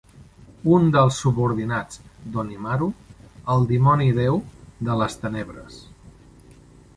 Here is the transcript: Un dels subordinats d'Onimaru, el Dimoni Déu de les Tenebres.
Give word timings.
Un 0.75 0.85
dels 0.93 1.17
subordinats 1.25 1.99
d'Onimaru, 2.35 2.87
el 3.57 3.67
Dimoni 3.73 4.09
Déu 4.21 4.41
de 4.89 4.97
les 5.03 5.21
Tenebres. 5.27 5.79